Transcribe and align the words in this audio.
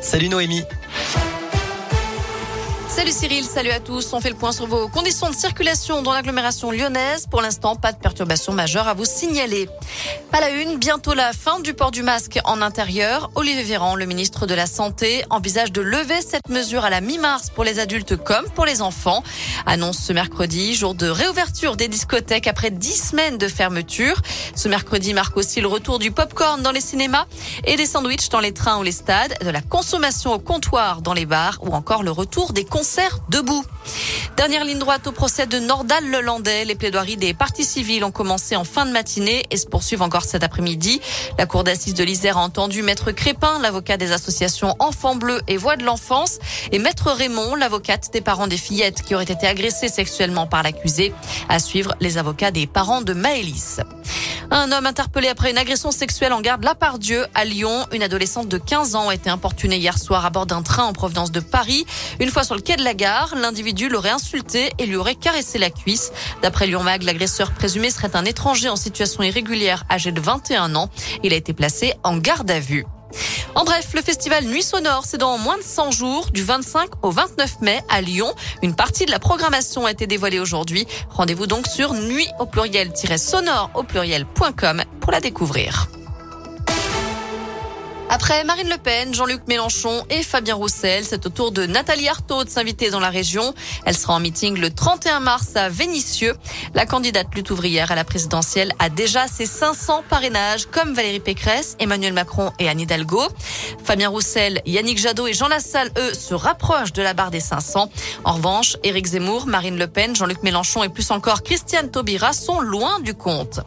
salut 0.00 0.28
Noémie. 0.28 0.62
Salut 2.94 3.10
Cyril, 3.10 3.44
salut 3.44 3.70
à 3.70 3.80
tous. 3.80 4.12
On 4.12 4.20
fait 4.20 4.30
le 4.30 4.36
point 4.36 4.52
sur 4.52 4.68
vos 4.68 4.86
conditions 4.86 5.28
de 5.28 5.34
circulation 5.34 6.00
dans 6.02 6.12
l'agglomération 6.12 6.70
lyonnaise. 6.70 7.26
Pour 7.28 7.42
l'instant, 7.42 7.74
pas 7.74 7.90
de 7.90 7.98
perturbation 7.98 8.52
majeure 8.52 8.86
à 8.86 8.94
vous 8.94 9.04
signaler. 9.04 9.68
Pas 10.30 10.40
la 10.40 10.50
une, 10.50 10.78
bientôt 10.78 11.12
la 11.12 11.32
fin 11.32 11.58
du 11.58 11.74
port 11.74 11.90
du 11.90 12.04
masque 12.04 12.38
en 12.44 12.62
intérieur. 12.62 13.32
Olivier 13.34 13.64
Véran, 13.64 13.96
le 13.96 14.06
ministre 14.06 14.46
de 14.46 14.54
la 14.54 14.66
Santé, 14.66 15.24
envisage 15.30 15.72
de 15.72 15.80
lever 15.80 16.22
cette 16.22 16.48
mesure 16.48 16.84
à 16.84 16.90
la 16.90 17.00
mi-mars 17.00 17.50
pour 17.50 17.64
les 17.64 17.80
adultes 17.80 18.16
comme 18.16 18.48
pour 18.50 18.64
les 18.64 18.80
enfants. 18.80 19.24
Annonce 19.66 19.98
ce 19.98 20.12
mercredi, 20.12 20.76
jour 20.76 20.94
de 20.94 21.08
réouverture 21.08 21.74
des 21.74 21.88
discothèques 21.88 22.46
après 22.46 22.70
dix 22.70 23.08
semaines 23.10 23.38
de 23.38 23.48
fermeture. 23.48 24.22
Ce 24.54 24.68
mercredi 24.68 25.14
marque 25.14 25.36
aussi 25.36 25.60
le 25.60 25.66
retour 25.66 25.98
du 25.98 26.12
popcorn 26.12 26.62
dans 26.62 26.70
les 26.70 26.80
cinémas 26.80 27.26
et 27.64 27.74
des 27.74 27.86
sandwichs 27.86 28.28
dans 28.28 28.40
les 28.40 28.54
trains 28.54 28.78
ou 28.78 28.84
les 28.84 28.92
stades, 28.92 29.34
de 29.44 29.50
la 29.50 29.62
consommation 29.62 30.32
au 30.32 30.38
comptoir 30.38 31.02
dans 31.02 31.12
les 31.12 31.26
bars 31.26 31.58
ou 31.60 31.74
encore 31.74 32.04
le 32.04 32.12
retour 32.12 32.52
des 32.52 32.64
concert 32.84 33.20
debout. 33.30 33.64
Dernière 34.36 34.62
ligne 34.62 34.78
droite 34.78 35.06
au 35.06 35.12
procès 35.12 35.46
de 35.46 35.58
Nordal 35.58 36.04
Lelandais. 36.10 36.66
Les 36.66 36.74
plaidoiries 36.74 37.16
des 37.16 37.32
parties 37.32 37.64
civiles 37.64 38.04
ont 38.04 38.10
commencé 38.10 38.56
en 38.56 38.64
fin 38.64 38.84
de 38.84 38.90
matinée 38.90 39.46
et 39.50 39.56
se 39.56 39.64
poursuivent 39.66 40.02
encore 40.02 40.24
cet 40.24 40.42
après-midi. 40.42 41.00
La 41.38 41.46
cour 41.46 41.64
d'assises 41.64 41.94
de 41.94 42.04
l'Isère 42.04 42.36
a 42.36 42.42
entendu 42.42 42.82
Maître 42.82 43.10
Crépin, 43.10 43.58
l'avocat 43.62 43.96
des 43.96 44.12
associations 44.12 44.76
Enfants 44.80 45.16
Bleus 45.16 45.40
et 45.48 45.56
Voix 45.56 45.76
de 45.76 45.84
l'Enfance, 45.84 46.38
et 46.72 46.78
Maître 46.78 47.10
Raymond, 47.10 47.54
l'avocate 47.54 48.10
des 48.12 48.20
parents 48.20 48.48
des 48.48 48.58
fillettes 48.58 49.00
qui 49.00 49.14
auraient 49.14 49.24
été 49.24 49.46
agressées 49.46 49.88
sexuellement 49.88 50.46
par 50.46 50.62
l'accusé. 50.62 51.14
À 51.48 51.60
suivre 51.60 51.94
les 52.00 52.18
avocats 52.18 52.50
des 52.50 52.66
parents 52.66 53.00
de 53.00 53.14
Maëlys. 53.14 53.80
Un 54.56 54.70
homme 54.70 54.86
interpellé 54.86 55.26
après 55.26 55.50
une 55.50 55.58
agression 55.58 55.90
sexuelle 55.90 56.32
en 56.32 56.40
garde 56.40 56.62
La 56.62 56.76
Dieu 56.96 57.26
à 57.34 57.44
Lyon. 57.44 57.88
Une 57.92 58.04
adolescente 58.04 58.46
de 58.46 58.56
15 58.56 58.94
ans 58.94 59.08
a 59.08 59.14
été 59.14 59.28
importunée 59.28 59.78
hier 59.78 59.98
soir 59.98 60.24
à 60.24 60.30
bord 60.30 60.46
d'un 60.46 60.62
train 60.62 60.84
en 60.84 60.92
provenance 60.92 61.32
de 61.32 61.40
Paris. 61.40 61.84
Une 62.20 62.30
fois 62.30 62.44
sur 62.44 62.54
le 62.54 62.60
quai 62.60 62.76
de 62.76 62.84
la 62.84 62.94
gare, 62.94 63.34
l'individu 63.34 63.88
l'aurait 63.88 64.10
insulté 64.10 64.72
et 64.78 64.86
lui 64.86 64.94
aurait 64.94 65.16
caressé 65.16 65.58
la 65.58 65.70
cuisse. 65.70 66.12
D'après 66.40 66.68
Lyon 66.68 66.84
Mag, 66.84 67.02
l'agresseur 67.02 67.50
présumé 67.50 67.90
serait 67.90 68.14
un 68.14 68.24
étranger 68.24 68.68
en 68.68 68.76
situation 68.76 69.24
irrégulière 69.24 69.82
âgé 69.90 70.12
de 70.12 70.20
21 70.20 70.76
ans. 70.76 70.88
Il 71.24 71.32
a 71.32 71.36
été 71.36 71.52
placé 71.52 71.94
en 72.04 72.16
garde 72.16 72.48
à 72.52 72.60
vue. 72.60 72.84
En 73.54 73.64
bref, 73.64 73.94
le 73.94 74.02
festival 74.02 74.44
Nuit 74.44 74.62
Sonore, 74.62 75.04
c'est 75.06 75.18
dans 75.18 75.38
moins 75.38 75.56
de 75.56 75.62
100 75.62 75.92
jours, 75.92 76.30
du 76.32 76.42
25 76.42 77.04
au 77.04 77.10
29 77.10 77.60
mai 77.60 77.80
à 77.88 78.00
Lyon. 78.00 78.34
Une 78.62 78.74
partie 78.74 79.06
de 79.06 79.12
la 79.12 79.20
programmation 79.20 79.86
a 79.86 79.92
été 79.92 80.06
dévoilée 80.08 80.40
aujourd'hui. 80.40 80.86
Rendez-vous 81.10 81.46
donc 81.46 81.66
sur 81.68 81.94
nuit 81.94 82.28
au 82.40 82.46
pluriel-sonore 82.46 83.70
au 83.74 83.84
pluriel.com 83.84 84.82
pour 85.00 85.12
la 85.12 85.20
découvrir. 85.20 85.88
Après 88.14 88.44
Marine 88.44 88.68
Le 88.68 88.76
Pen, 88.76 89.12
Jean-Luc 89.12 89.48
Mélenchon 89.48 90.04
et 90.08 90.22
Fabien 90.22 90.54
Roussel, 90.54 91.04
c'est 91.04 91.26
au 91.26 91.30
tour 91.30 91.50
de 91.50 91.66
Nathalie 91.66 92.08
Arthaud 92.08 92.44
de 92.44 92.48
s'inviter 92.48 92.90
dans 92.90 93.00
la 93.00 93.10
région. 93.10 93.52
Elle 93.86 93.96
sera 93.96 94.14
en 94.14 94.20
meeting 94.20 94.56
le 94.56 94.70
31 94.70 95.18
mars 95.18 95.56
à 95.56 95.68
Vénissieux. 95.68 96.36
La 96.74 96.86
candidate 96.86 97.34
lutte 97.34 97.50
ouvrière 97.50 97.90
à 97.90 97.96
la 97.96 98.04
présidentielle 98.04 98.72
a 98.78 98.88
déjà 98.88 99.26
ses 99.26 99.46
500 99.46 100.04
parrainages, 100.08 100.66
comme 100.66 100.94
Valérie 100.94 101.18
Pécresse, 101.18 101.74
Emmanuel 101.80 102.12
Macron 102.12 102.52
et 102.60 102.68
Anne 102.68 102.78
Hidalgo. 102.78 103.20
Fabien 103.82 104.10
Roussel, 104.10 104.62
Yannick 104.64 104.98
Jadot 104.98 105.26
et 105.26 105.32
Jean 105.32 105.48
Lassalle, 105.48 105.90
eux, 105.98 106.14
se 106.14 106.34
rapprochent 106.34 106.92
de 106.92 107.02
la 107.02 107.14
barre 107.14 107.32
des 107.32 107.40
500. 107.40 107.90
En 108.22 108.34
revanche, 108.34 108.76
Éric 108.84 109.06
Zemmour, 109.06 109.48
Marine 109.48 109.76
Le 109.76 109.88
Pen, 109.88 110.14
Jean-Luc 110.14 110.44
Mélenchon 110.44 110.84
et 110.84 110.88
plus 110.88 111.10
encore 111.10 111.42
Christiane 111.42 111.90
Taubira 111.90 112.32
sont 112.32 112.60
loin 112.60 113.00
du 113.00 113.14
compte. 113.14 113.58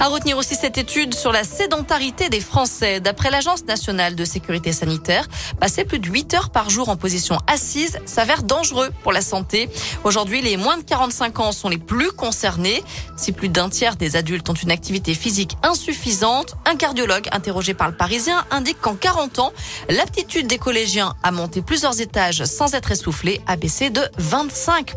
À 0.00 0.08
retenir 0.08 0.38
aussi 0.38 0.54
cette 0.54 0.78
étude 0.78 1.14
sur 1.14 1.32
la 1.32 1.44
sédentarité 1.44 2.28
des 2.28 2.40
Français. 2.40 3.00
D'après 3.00 3.30
l'Agence 3.30 3.64
de 3.74 4.24
sécurité 4.24 4.72
sanitaire, 4.72 5.26
passer 5.58 5.84
plus 5.84 5.98
de 5.98 6.08
8 6.08 6.34
heures 6.34 6.50
par 6.50 6.70
jour 6.70 6.88
en 6.88 6.96
position 6.96 7.38
assise 7.46 7.98
s'avère 8.06 8.42
dangereux 8.42 8.90
pour 9.02 9.12
la 9.12 9.20
santé. 9.20 9.68
Aujourd'hui, 10.04 10.42
les 10.42 10.56
moins 10.56 10.78
de 10.78 10.82
45 10.82 11.40
ans 11.40 11.52
sont 11.52 11.68
les 11.68 11.78
plus 11.78 12.12
concernés. 12.12 12.82
Si 13.16 13.32
plus 13.32 13.48
d'un 13.48 13.68
tiers 13.68 13.96
des 13.96 14.16
adultes 14.16 14.48
ont 14.48 14.54
une 14.54 14.70
activité 14.70 15.14
physique 15.14 15.56
insuffisante, 15.62 16.54
un 16.66 16.76
cardiologue 16.76 17.28
interrogé 17.32 17.74
par 17.74 17.88
le 17.88 17.96
Parisien 17.96 18.44
indique 18.50 18.80
qu'en 18.80 18.94
40 18.94 19.38
ans, 19.40 19.52
l'aptitude 19.88 20.46
des 20.46 20.58
collégiens 20.58 21.14
à 21.22 21.32
monter 21.32 21.62
plusieurs 21.62 22.00
étages 22.00 22.44
sans 22.44 22.74
être 22.74 22.92
essoufflé 22.92 23.40
a 23.46 23.56
baissé 23.56 23.90
de 23.90 24.02
25 24.18 24.94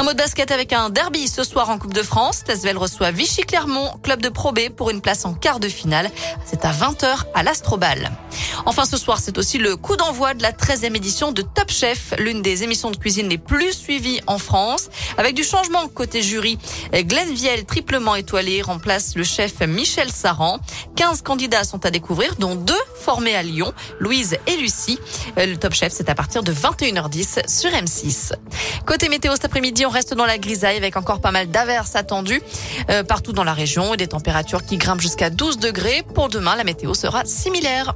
un 0.00 0.02
mot 0.02 0.12
de 0.12 0.16
basket 0.16 0.50
avec 0.50 0.72
un 0.72 0.88
derby 0.88 1.28
ce 1.28 1.44
soir 1.44 1.68
en 1.68 1.76
Coupe 1.76 1.92
de 1.92 2.02
France. 2.02 2.42
Tesvel 2.42 2.78
reçoit 2.78 3.10
Vichy 3.10 3.42
Clermont, 3.42 3.90
club 4.02 4.22
de 4.22 4.30
Pro 4.30 4.50
B, 4.50 4.70
pour 4.74 4.88
une 4.88 5.02
place 5.02 5.26
en 5.26 5.34
quart 5.34 5.60
de 5.60 5.68
finale. 5.68 6.10
C'est 6.46 6.64
à 6.64 6.72
20h 6.72 7.24
à 7.34 7.42
l'Astrobal. 7.42 8.10
Enfin, 8.64 8.86
ce 8.86 8.96
soir, 8.96 9.18
c'est 9.20 9.36
aussi 9.36 9.58
le 9.58 9.76
coup 9.76 9.96
d'envoi 9.96 10.32
de 10.32 10.42
la 10.42 10.52
13e 10.52 10.96
édition 10.96 11.32
de 11.32 11.42
Top 11.42 11.70
Chef, 11.70 12.14
l'une 12.18 12.40
des 12.40 12.62
émissions 12.62 12.90
de 12.90 12.96
cuisine 12.96 13.28
les 13.28 13.36
plus 13.36 13.74
suivies 13.74 14.22
en 14.26 14.38
France. 14.38 14.88
Avec 15.18 15.34
du 15.34 15.44
changement 15.44 15.86
côté 15.88 16.22
jury, 16.22 16.58
Glenn 16.94 17.34
Viel, 17.34 17.66
triplement 17.66 18.14
étoilé, 18.14 18.62
remplace 18.62 19.16
le 19.16 19.24
chef 19.24 19.60
Michel 19.60 20.10
Saran. 20.10 20.60
15 20.96 21.20
candidats 21.20 21.64
sont 21.64 21.84
à 21.84 21.90
découvrir, 21.90 22.36
dont 22.36 22.54
deux 22.54 22.74
formés 23.00 23.34
à 23.34 23.42
Lyon, 23.42 23.72
Louise 23.98 24.36
et 24.46 24.56
Lucie. 24.56 24.98
Le 25.36 25.56
Top 25.56 25.74
Chef, 25.74 25.92
c'est 25.92 26.08
à 26.08 26.14
partir 26.14 26.42
de 26.42 26.52
21h10 26.52 27.48
sur 27.48 27.70
M6. 27.70 28.32
Côté 28.86 29.08
météo 29.08 29.32
cet 29.32 29.46
après-midi, 29.46 29.86
on 29.86 29.90
reste 29.90 30.14
dans 30.14 30.26
la 30.26 30.38
grisaille 30.38 30.76
avec 30.76 30.96
encore 30.96 31.20
pas 31.20 31.30
mal 31.30 31.50
d'averses 31.50 31.96
attendues 31.96 32.42
euh, 32.90 33.02
partout 33.02 33.32
dans 33.32 33.44
la 33.44 33.54
région 33.54 33.94
et 33.94 33.96
des 33.96 34.08
températures 34.08 34.64
qui 34.64 34.76
grimpent 34.76 35.00
jusqu'à 35.00 35.30
12 35.30 35.58
degrés. 35.58 36.04
Pour 36.14 36.28
demain, 36.28 36.56
la 36.56 36.64
météo 36.64 36.94
sera 36.94 37.24
similaire. 37.24 37.94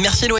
Merci 0.00 0.26